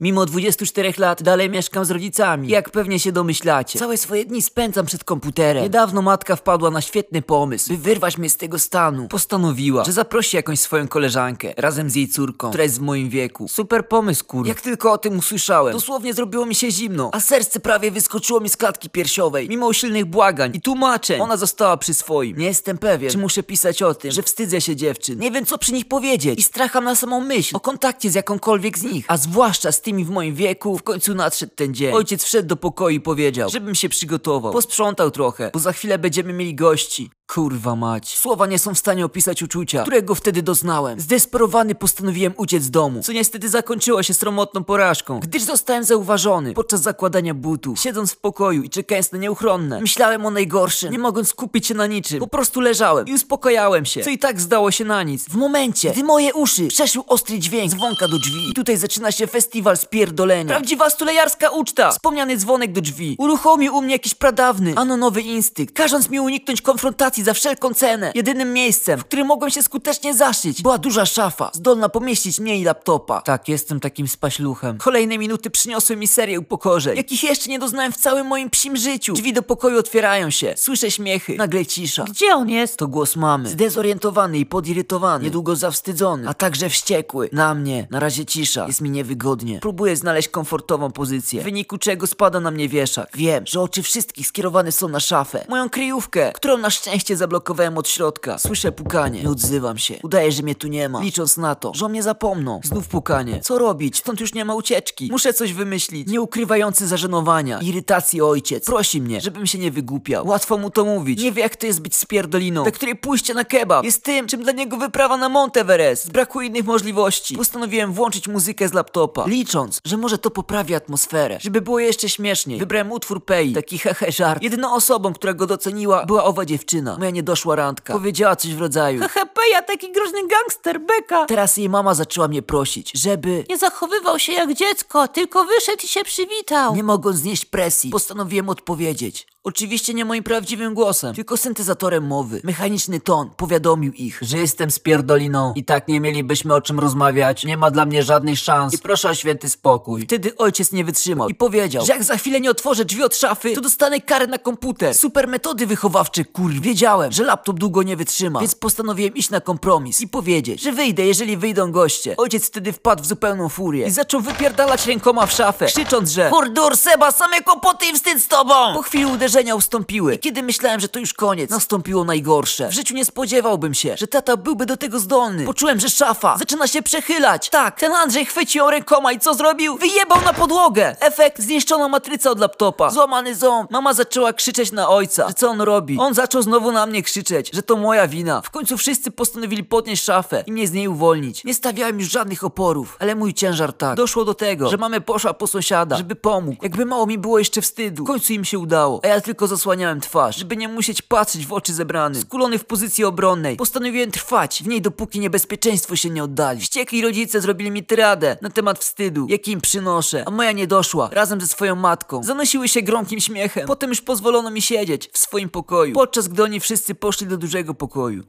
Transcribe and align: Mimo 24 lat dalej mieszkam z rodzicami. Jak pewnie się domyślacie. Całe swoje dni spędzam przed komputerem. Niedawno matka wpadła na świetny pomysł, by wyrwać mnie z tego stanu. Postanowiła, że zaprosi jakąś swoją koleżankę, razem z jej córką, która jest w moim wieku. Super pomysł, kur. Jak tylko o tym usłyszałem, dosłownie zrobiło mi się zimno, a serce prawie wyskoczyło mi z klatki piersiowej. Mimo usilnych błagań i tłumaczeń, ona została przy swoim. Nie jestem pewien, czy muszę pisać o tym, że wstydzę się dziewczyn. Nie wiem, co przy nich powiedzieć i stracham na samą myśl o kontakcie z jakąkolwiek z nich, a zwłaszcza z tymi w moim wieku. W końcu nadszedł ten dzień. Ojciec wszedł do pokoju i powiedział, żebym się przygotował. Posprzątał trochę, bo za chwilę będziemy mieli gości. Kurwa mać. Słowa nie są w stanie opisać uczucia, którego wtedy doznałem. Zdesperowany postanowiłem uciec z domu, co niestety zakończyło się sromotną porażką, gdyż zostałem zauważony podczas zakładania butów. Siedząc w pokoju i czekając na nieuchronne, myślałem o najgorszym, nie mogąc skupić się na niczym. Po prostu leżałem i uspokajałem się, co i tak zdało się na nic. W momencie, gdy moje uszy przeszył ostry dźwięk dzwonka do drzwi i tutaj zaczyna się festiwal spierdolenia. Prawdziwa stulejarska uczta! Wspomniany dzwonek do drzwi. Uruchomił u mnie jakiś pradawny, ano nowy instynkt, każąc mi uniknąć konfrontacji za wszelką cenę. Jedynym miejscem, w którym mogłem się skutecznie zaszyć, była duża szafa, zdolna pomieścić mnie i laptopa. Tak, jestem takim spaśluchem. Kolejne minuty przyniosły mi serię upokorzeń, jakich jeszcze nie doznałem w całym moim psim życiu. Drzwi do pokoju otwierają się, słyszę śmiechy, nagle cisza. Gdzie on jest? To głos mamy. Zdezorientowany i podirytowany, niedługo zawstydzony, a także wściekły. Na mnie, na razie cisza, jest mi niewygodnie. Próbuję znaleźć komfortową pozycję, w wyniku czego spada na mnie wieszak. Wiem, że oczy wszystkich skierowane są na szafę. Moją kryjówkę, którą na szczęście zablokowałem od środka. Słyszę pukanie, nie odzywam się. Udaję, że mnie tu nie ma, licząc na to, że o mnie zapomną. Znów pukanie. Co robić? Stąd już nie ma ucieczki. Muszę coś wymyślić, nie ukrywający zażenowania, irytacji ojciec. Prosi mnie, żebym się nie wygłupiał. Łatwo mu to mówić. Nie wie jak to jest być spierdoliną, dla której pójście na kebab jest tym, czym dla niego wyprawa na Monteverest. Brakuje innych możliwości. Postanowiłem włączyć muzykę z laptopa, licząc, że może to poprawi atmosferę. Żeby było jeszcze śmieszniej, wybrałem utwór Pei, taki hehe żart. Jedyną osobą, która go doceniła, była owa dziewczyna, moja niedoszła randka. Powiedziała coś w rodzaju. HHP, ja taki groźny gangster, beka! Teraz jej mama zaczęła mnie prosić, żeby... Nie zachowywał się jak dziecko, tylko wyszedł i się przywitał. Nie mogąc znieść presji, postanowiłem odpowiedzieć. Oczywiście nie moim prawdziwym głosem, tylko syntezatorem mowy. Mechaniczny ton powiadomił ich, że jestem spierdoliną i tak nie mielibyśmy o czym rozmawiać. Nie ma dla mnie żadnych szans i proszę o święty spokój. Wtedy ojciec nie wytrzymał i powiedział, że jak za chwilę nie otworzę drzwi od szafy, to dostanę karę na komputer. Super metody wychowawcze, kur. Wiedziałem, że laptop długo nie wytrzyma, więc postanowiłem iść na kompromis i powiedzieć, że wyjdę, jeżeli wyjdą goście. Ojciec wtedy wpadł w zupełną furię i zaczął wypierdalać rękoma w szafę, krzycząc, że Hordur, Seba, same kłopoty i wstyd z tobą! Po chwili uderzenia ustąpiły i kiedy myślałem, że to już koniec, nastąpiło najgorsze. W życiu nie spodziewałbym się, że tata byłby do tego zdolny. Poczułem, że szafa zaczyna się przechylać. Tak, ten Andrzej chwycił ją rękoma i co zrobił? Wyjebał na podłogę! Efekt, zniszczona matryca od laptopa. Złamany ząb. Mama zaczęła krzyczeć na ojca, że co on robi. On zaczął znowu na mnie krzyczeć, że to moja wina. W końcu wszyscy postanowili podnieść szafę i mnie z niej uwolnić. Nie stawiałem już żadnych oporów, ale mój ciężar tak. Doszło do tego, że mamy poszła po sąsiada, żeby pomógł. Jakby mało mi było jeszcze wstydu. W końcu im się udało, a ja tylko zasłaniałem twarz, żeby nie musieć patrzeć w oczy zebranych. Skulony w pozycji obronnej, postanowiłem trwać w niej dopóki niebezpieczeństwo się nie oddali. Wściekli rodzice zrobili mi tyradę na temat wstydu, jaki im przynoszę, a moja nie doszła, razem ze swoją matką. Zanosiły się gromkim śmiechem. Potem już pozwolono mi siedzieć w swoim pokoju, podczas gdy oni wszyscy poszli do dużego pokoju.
Mimo 0.00 0.26
24 0.26 0.92
lat 0.98 1.22
dalej 1.22 1.50
mieszkam 1.50 1.84
z 1.84 1.90
rodzicami. 1.90 2.48
Jak 2.48 2.70
pewnie 2.70 2.98
się 2.98 3.12
domyślacie. 3.12 3.78
Całe 3.78 3.96
swoje 3.96 4.24
dni 4.24 4.42
spędzam 4.42 4.86
przed 4.86 5.04
komputerem. 5.04 5.62
Niedawno 5.62 6.02
matka 6.02 6.36
wpadła 6.36 6.70
na 6.70 6.80
świetny 6.80 7.22
pomysł, 7.22 7.68
by 7.68 7.76
wyrwać 7.76 8.18
mnie 8.18 8.30
z 8.30 8.36
tego 8.36 8.58
stanu. 8.58 9.08
Postanowiła, 9.08 9.84
że 9.84 9.92
zaprosi 9.92 10.36
jakąś 10.36 10.60
swoją 10.60 10.88
koleżankę, 10.88 11.52
razem 11.56 11.90
z 11.90 11.94
jej 11.94 12.08
córką, 12.08 12.48
która 12.48 12.64
jest 12.64 12.78
w 12.78 12.80
moim 12.80 13.08
wieku. 13.08 13.48
Super 13.48 13.88
pomysł, 13.88 14.24
kur. 14.24 14.46
Jak 14.46 14.60
tylko 14.60 14.92
o 14.92 14.98
tym 14.98 15.18
usłyszałem, 15.18 15.72
dosłownie 15.72 16.14
zrobiło 16.14 16.46
mi 16.46 16.54
się 16.54 16.70
zimno, 16.70 17.10
a 17.12 17.20
serce 17.20 17.60
prawie 17.60 17.90
wyskoczyło 17.90 18.40
mi 18.40 18.48
z 18.48 18.56
klatki 18.56 18.90
piersiowej. 18.90 19.48
Mimo 19.48 19.66
usilnych 19.66 20.04
błagań 20.04 20.50
i 20.54 20.60
tłumaczeń, 20.60 21.20
ona 21.20 21.36
została 21.36 21.76
przy 21.76 21.94
swoim. 21.94 22.38
Nie 22.38 22.46
jestem 22.46 22.78
pewien, 22.78 23.10
czy 23.10 23.18
muszę 23.18 23.42
pisać 23.42 23.82
o 23.82 23.94
tym, 23.94 24.10
że 24.10 24.22
wstydzę 24.22 24.60
się 24.60 24.76
dziewczyn. 24.76 25.18
Nie 25.18 25.30
wiem, 25.30 25.46
co 25.46 25.58
przy 25.58 25.72
nich 25.72 25.88
powiedzieć 25.88 26.40
i 26.40 26.42
stracham 26.42 26.84
na 26.84 26.94
samą 26.94 27.20
myśl 27.20 27.56
o 27.56 27.60
kontakcie 27.60 28.10
z 28.10 28.14
jakąkolwiek 28.14 28.78
z 28.78 28.82
nich, 28.82 29.04
a 29.08 29.16
zwłaszcza 29.16 29.72
z 29.72 29.87
tymi 29.88 30.04
w 30.04 30.10
moim 30.10 30.34
wieku. 30.34 30.78
W 30.78 30.82
końcu 30.82 31.14
nadszedł 31.14 31.52
ten 31.54 31.74
dzień. 31.74 31.94
Ojciec 31.94 32.24
wszedł 32.24 32.48
do 32.48 32.56
pokoju 32.56 32.96
i 32.96 33.00
powiedział, 33.00 33.50
żebym 33.50 33.74
się 33.74 33.88
przygotował. 33.88 34.52
Posprzątał 34.52 35.10
trochę, 35.10 35.50
bo 35.54 35.58
za 35.58 35.72
chwilę 35.72 35.98
będziemy 35.98 36.32
mieli 36.32 36.54
gości. 36.54 37.10
Kurwa 37.34 37.76
mać. 37.76 38.16
Słowa 38.18 38.46
nie 38.46 38.58
są 38.58 38.74
w 38.74 38.78
stanie 38.78 39.04
opisać 39.04 39.42
uczucia, 39.42 39.82
którego 39.82 40.14
wtedy 40.14 40.42
doznałem. 40.42 41.00
Zdesperowany 41.00 41.74
postanowiłem 41.74 42.34
uciec 42.36 42.62
z 42.62 42.70
domu, 42.70 43.02
co 43.02 43.12
niestety 43.12 43.48
zakończyło 43.48 44.02
się 44.02 44.14
sromotną 44.14 44.64
porażką, 44.64 45.20
gdyż 45.20 45.42
zostałem 45.42 45.84
zauważony 45.84 46.54
podczas 46.54 46.82
zakładania 46.82 47.34
butów. 47.34 47.80
Siedząc 47.80 48.12
w 48.12 48.16
pokoju 48.16 48.62
i 48.62 48.70
czekając 48.70 49.12
na 49.12 49.18
nieuchronne, 49.18 49.80
myślałem 49.80 50.26
o 50.26 50.30
najgorszym, 50.30 50.92
nie 50.92 50.98
mogąc 50.98 51.28
skupić 51.28 51.66
się 51.66 51.74
na 51.74 51.86
niczym. 51.86 52.20
Po 52.20 52.26
prostu 52.26 52.60
leżałem 52.60 53.06
i 53.08 53.14
uspokajałem 53.14 53.84
się, 53.84 54.02
co 54.02 54.10
i 54.10 54.18
tak 54.18 54.40
zdało 54.40 54.70
się 54.70 54.84
na 54.84 55.02
nic. 55.02 55.28
W 55.28 55.34
momencie, 55.34 55.90
gdy 55.90 56.04
moje 56.04 56.34
uszy 56.34 56.68
przeszył 56.68 57.04
ostry 57.06 57.38
dźwięk 57.38 57.72
dzwonka 57.72 58.08
do 58.08 58.18
drzwi 58.18 58.50
i 58.50 58.54
tutaj 58.54 58.76
zaczyna 58.76 59.12
się 59.12 59.26
festiwal 59.26 59.76
spierdolenia. 59.76 60.48
Prawdziwa 60.48 60.90
stulejarska 60.90 61.50
uczta! 61.50 61.90
Wspomniany 61.90 62.36
dzwonek 62.36 62.72
do 62.72 62.80
drzwi. 62.80 63.16
Uruchomił 63.18 63.76
u 63.76 63.82
mnie 63.82 63.92
jakiś 63.92 64.14
pradawny, 64.14 64.72
ano 64.76 64.96
nowy 64.96 65.20
instynkt, 65.20 65.74
każąc 65.74 66.10
mi 66.10 66.20
uniknąć 66.20 66.62
konfrontacji 66.62 67.17
za 67.24 67.34
wszelką 67.34 67.74
cenę. 67.74 68.12
Jedynym 68.14 68.52
miejscem, 68.52 69.00
w 69.00 69.04
którym 69.04 69.26
mogłem 69.26 69.50
się 69.50 69.62
skutecznie 69.62 70.14
zaszyć, 70.14 70.62
była 70.62 70.78
duża 70.78 71.06
szafa, 71.06 71.50
zdolna 71.52 71.88
pomieścić 71.88 72.40
mnie 72.40 72.58
i 72.58 72.64
laptopa. 72.64 73.20
Tak, 73.20 73.48
jestem 73.48 73.80
takim 73.80 74.08
spaśluchem. 74.08 74.78
Kolejne 74.78 75.18
minuty 75.18 75.50
przyniosły 75.50 75.96
mi 75.96 76.06
serię 76.06 76.40
upokorzeń, 76.40 76.96
jakich 76.96 77.22
jeszcze 77.22 77.50
nie 77.50 77.58
doznałem 77.58 77.92
w 77.92 77.96
całym 77.96 78.26
moim 78.26 78.50
psim 78.50 78.76
życiu. 78.76 79.12
Drzwi 79.12 79.32
do 79.32 79.42
pokoju 79.42 79.78
otwierają 79.78 80.30
się, 80.30 80.54
słyszę 80.56 80.90
śmiechy, 80.90 81.36
nagle 81.36 81.66
cisza. 81.66 82.04
Gdzie 82.04 82.34
on 82.34 82.48
jest? 82.48 82.76
To 82.76 82.88
głos 82.88 83.16
mamy. 83.16 83.48
Zdezorientowany 83.48 84.38
i 84.38 84.46
podirytowany, 84.46 85.24
niedługo 85.24 85.56
zawstydzony, 85.56 86.28
a 86.28 86.34
także 86.34 86.68
wściekły. 86.68 87.28
Na 87.32 87.54
mnie, 87.54 87.86
na 87.90 88.00
razie 88.00 88.26
cisza, 88.26 88.66
jest 88.66 88.80
mi 88.80 88.90
niewygodnie. 88.90 89.58
Próbuję 89.62 89.96
znaleźć 89.96 90.28
komfortową 90.28 90.92
pozycję, 90.92 91.40
w 91.40 91.44
wyniku 91.44 91.78
czego 91.78 92.06
spada 92.06 92.40
na 92.40 92.50
mnie 92.50 92.68
wieszak. 92.68 93.08
Wiem, 93.14 93.44
że 93.46 93.60
oczy 93.60 93.82
wszystkich 93.82 94.26
skierowane 94.26 94.72
są 94.72 94.88
na 94.88 95.00
szafę. 95.00 95.44
Moją 95.48 95.70
kryjówkę, 95.70 96.32
którą 96.34 96.58
na 96.58 96.70
szczęście 96.70 97.07
zablokowałem 97.16 97.78
od 97.78 97.88
środka. 97.88 98.38
Słyszę 98.38 98.72
pukanie, 98.72 99.22
nie 99.22 99.30
odzywam 99.30 99.78
się. 99.78 99.94
Udaję, 100.02 100.32
że 100.32 100.42
mnie 100.42 100.54
tu 100.54 100.68
nie 100.68 100.88
ma, 100.88 101.00
licząc 101.00 101.36
na 101.36 101.54
to, 101.54 101.74
że 101.74 101.86
o 101.86 101.88
mnie 101.88 102.02
zapomną. 102.02 102.60
Znów 102.64 102.88
pukanie. 102.88 103.40
Co 103.40 103.58
robić? 103.58 103.96
Stąd 103.96 104.20
już 104.20 104.34
nie 104.34 104.44
ma 104.44 104.54
ucieczki. 104.54 105.08
Muszę 105.10 105.32
coś 105.32 105.52
wymyślić, 105.52 106.08
nie 106.08 106.20
ukrywający 106.20 106.86
zażenowania, 106.86 107.60
irytacji 107.60 108.22
ojciec. 108.22 108.64
Prosi 108.66 109.02
mnie, 109.02 109.20
żebym 109.20 109.46
się 109.46 109.58
nie 109.58 109.70
wygłupiał. 109.70 110.26
Łatwo 110.26 110.58
mu 110.58 110.70
to 110.70 110.84
mówić. 110.84 111.22
Nie 111.22 111.32
wie 111.32 111.42
jak 111.42 111.56
to 111.56 111.66
jest 111.66 111.80
być 111.80 111.96
spierdoliną, 111.96 112.62
dla 112.62 112.72
której 112.72 112.96
pójście 112.96 113.34
na 113.34 113.44
kebab 113.44 113.84
jest 113.84 114.04
tym, 114.04 114.26
czym 114.26 114.42
dla 114.42 114.52
niego 114.52 114.76
wyprawa 114.76 115.16
na 115.16 115.28
Monteverest. 115.28 116.12
Brakuje 116.12 116.48
innych 116.48 116.64
możliwości. 116.64 117.36
Postanowiłem 117.36 117.92
włączyć 117.92 118.28
muzykę 118.28 118.68
z 118.68 118.72
laptopa, 118.72 119.24
licząc, 119.26 119.80
że 119.84 119.96
może 119.96 120.18
to 120.18 120.30
poprawi 120.30 120.74
atmosferę. 120.74 121.38
Żeby 121.40 121.60
było 121.60 121.78
jeszcze 121.78 122.08
śmieszniej, 122.08 122.58
wybrałem 122.58 122.92
utwór 122.92 123.24
Pei, 123.24 123.52
taki 123.52 123.78
hehe 123.78 124.12
żart. 124.12 124.42
Jedyną 124.42 124.74
osobą, 124.74 125.12
która 125.12 125.34
go 125.34 125.46
doceniła, 125.46 126.06
była 126.06 126.24
owa 126.24 126.44
dziewczyna, 126.44 126.97
moja 126.98 127.10
niedoszła 127.10 127.56
randka. 127.56 127.92
Powiedziała 127.92 128.36
coś 128.36 128.54
w 128.54 128.60
rodzaju. 128.60 129.00
HHP, 129.00 129.40
ja 129.52 129.62
taki 129.62 129.92
groźny 129.92 130.26
gangster, 130.26 130.80
beka! 130.80 131.26
Teraz 131.26 131.56
jej 131.56 131.68
mama 131.68 131.94
zaczęła 131.94 132.28
mnie 132.28 132.42
prosić, 132.42 132.92
żeby... 132.94 133.44
Nie 133.48 133.58
zachowywał 133.58 134.18
się 134.18 134.32
jak 134.32 134.54
dziecko, 134.54 135.08
tylko 135.08 135.44
wyszedł 135.44 135.82
i 135.84 135.88
się 135.88 136.04
przywitał. 136.04 136.74
Nie 136.74 136.82
mogąc 136.82 137.16
znieść 137.16 137.44
presji, 137.44 137.90
postanowiłem 137.90 138.48
odpowiedzieć. 138.48 139.26
Oczywiście 139.48 139.94
nie 139.94 140.04
moim 140.04 140.24
prawdziwym 140.24 140.74
głosem, 140.74 141.14
tylko 141.14 141.36
syntezatorem 141.36 142.06
mowy. 142.06 142.40
Mechaniczny 142.44 143.00
ton 143.00 143.30
powiadomił 143.36 143.92
ich, 143.92 144.18
że 144.22 144.38
jestem 144.38 144.70
spierdoliną 144.70 145.52
i 145.56 145.64
tak 145.64 145.88
nie 145.88 146.00
mielibyśmy 146.00 146.54
o 146.54 146.60
czym 146.60 146.80
rozmawiać. 146.80 147.44
Nie 147.44 147.56
ma 147.56 147.70
dla 147.70 147.86
mnie 147.86 148.02
żadnych 148.02 148.38
szans 148.38 148.74
i 148.74 148.78
proszę 148.78 149.08
o 149.08 149.14
święty 149.14 149.48
spokój. 149.48 150.02
Wtedy 150.02 150.36
ojciec 150.36 150.72
nie 150.72 150.84
wytrzymał 150.84 151.28
i 151.28 151.34
powiedział, 151.34 151.86
że 151.86 151.92
jak 151.92 152.04
za 152.04 152.16
chwilę 152.16 152.40
nie 152.40 152.50
otworzę 152.50 152.84
drzwi 152.84 153.02
od 153.02 153.16
szafy, 153.16 153.52
to 153.54 153.60
dostanę 153.60 154.00
karę 154.00 154.26
na 154.26 154.38
komputer. 154.38 154.94
Super 154.94 155.28
metody 155.28 155.66
wychowawcze, 155.66 156.24
kur. 156.24 156.50
Wiedziałem, 156.52 157.12
że 157.12 157.24
laptop 157.24 157.58
długo 157.58 157.82
nie 157.82 157.96
wytrzyma, 157.96 158.40
więc 158.40 158.54
postanowiłem 158.54 159.14
iść 159.14 159.30
na 159.30 159.40
kompromis 159.40 160.00
i 160.00 160.08
powiedzieć, 160.08 160.62
że 160.62 160.72
wyjdę, 160.72 161.06
jeżeli 161.06 161.36
wyjdą 161.36 161.72
goście. 161.72 162.16
Ojciec 162.16 162.46
wtedy 162.46 162.72
wpadł 162.72 163.02
w 163.02 163.06
zupełną 163.06 163.48
furię 163.48 163.86
i 163.86 163.90
zaczął 163.90 164.20
wypierdalać 164.20 164.86
rękoma 164.86 165.26
w 165.26 165.32
szafę, 165.32 165.66
krzycząc, 165.66 166.10
że 166.10 166.30
Hordur, 166.30 166.76
Seba, 166.76 167.12
same 167.12 167.40
kłopoty 167.40 167.86
i 167.86 167.92
wstyd 167.92 168.22
z 168.22 168.28
tobą! 168.28 168.74
Po 168.74 168.82
chwili 168.82 169.04
uderzenia 169.38 169.54
ustąpiły 169.54 170.14
i 170.14 170.18
kiedy 170.18 170.42
myślałem, 170.42 170.80
że 170.80 170.88
to 170.88 170.98
już 170.98 171.14
koniec, 171.14 171.50
nastąpiło 171.50 172.04
najgorsze. 172.04 172.68
W 172.68 172.72
życiu 172.72 172.94
nie 172.94 173.04
spodziewałbym 173.04 173.74
się, 173.74 173.96
że 173.96 174.06
tata 174.06 174.36
byłby 174.36 174.66
do 174.66 174.76
tego 174.76 174.98
zdolny. 174.98 175.44
Poczułem, 175.44 175.80
że 175.80 175.90
szafa 175.90 176.38
zaczyna 176.38 176.66
się 176.66 176.82
przechylać. 176.82 177.50
Tak, 177.50 177.80
ten 177.80 177.92
Andrzej 177.92 178.26
chwycił 178.26 178.64
ją 178.64 178.70
rękoma 178.70 179.12
i 179.12 179.18
co 179.18 179.34
zrobił? 179.34 179.76
Wyjebał 179.76 180.22
na 180.24 180.32
podłogę! 180.32 180.96
Efekt, 181.00 181.42
zniszczona 181.42 181.88
matryca 181.88 182.30
od 182.30 182.38
laptopa. 182.38 182.90
Złamany 182.90 183.34
ząb. 183.34 183.70
Mama 183.70 183.94
zaczęła 183.94 184.32
krzyczeć 184.32 184.72
na 184.72 184.88
ojca, 184.88 185.28
że 185.28 185.34
co 185.34 185.48
on 185.48 185.60
robi. 185.60 185.96
On 185.98 186.14
zaczął 186.14 186.42
znowu 186.42 186.72
na 186.72 186.86
mnie 186.86 187.02
krzyczeć, 187.02 187.50
że 187.52 187.62
to 187.62 187.76
moja 187.76 188.08
wina. 188.08 188.42
W 188.42 188.50
końcu 188.50 188.76
wszyscy 188.76 189.10
postanowili 189.10 189.64
podnieść 189.64 190.04
szafę 190.04 190.44
i 190.46 190.52
mnie 190.52 190.68
z 190.68 190.72
niej 190.72 190.88
uwolnić. 190.88 191.44
Nie 191.44 191.54
stawiałem 191.54 192.00
już 192.00 192.10
żadnych 192.10 192.44
oporów, 192.44 192.96
ale 193.00 193.14
mój 193.14 193.34
ciężar 193.34 193.72
tak. 193.72 193.96
Doszło 193.96 194.24
do 194.24 194.34
tego, 194.34 194.70
że 194.70 194.76
mamy 194.76 195.00
poszła 195.00 195.34
po 195.34 195.46
sąsiada, 195.46 195.96
żeby 195.96 196.16
pomógł. 196.16 196.62
Jakby 196.62 196.86
mało 196.86 197.06
mi 197.06 197.18
było 197.18 197.38
jeszcze 197.38 197.62
wstydu. 197.62 198.04
W 198.04 198.06
końcu 198.06 198.32
im 198.32 198.44
się 198.44 198.58
udało, 198.58 199.00
a 199.04 199.06
ja 199.18 199.22
tylko 199.22 199.46
zasłaniałem 199.46 200.00
twarz, 200.00 200.36
żeby 200.36 200.56
nie 200.56 200.68
musieć 200.68 201.02
patrzeć 201.02 201.46
w 201.46 201.52
oczy 201.52 201.74
zebranych. 201.74 202.22
Skulony 202.22 202.58
w 202.58 202.64
pozycji 202.64 203.04
obronnej, 203.04 203.56
postanowiłem 203.56 204.10
trwać 204.10 204.62
w 204.62 204.66
niej 204.66 204.82
dopóki 204.82 205.20
niebezpieczeństwo 205.20 205.96
się 205.96 206.10
nie 206.10 206.24
oddali. 206.24 206.60
Wściekli 206.60 207.02
rodzice 207.02 207.40
zrobili 207.40 207.70
mi 207.70 207.84
tyradę 207.84 208.36
na 208.42 208.50
temat 208.50 208.78
wstydu, 208.78 209.26
jaki 209.28 209.52
im 209.52 209.60
przynoszę, 209.60 210.24
a 210.26 210.30
moja 210.30 210.52
nie 210.52 210.66
doszła, 210.66 211.08
razem 211.12 211.40
ze 211.40 211.46
swoją 211.46 211.76
matką. 211.76 212.22
Zanosiły 212.24 212.68
się 212.68 212.82
gromkim 212.82 213.20
śmiechem. 213.20 213.66
Potem 213.66 213.90
już 213.90 214.00
pozwolono 214.00 214.50
mi 214.50 214.62
siedzieć 214.62 215.10
w 215.12 215.18
swoim 215.18 215.48
pokoju, 215.48 215.94
podczas 215.94 216.28
gdy 216.28 216.42
oni 216.42 216.60
wszyscy 216.60 216.94
poszli 216.94 217.26
do 217.26 217.36
dużego 217.36 217.74
pokoju. 217.74 218.24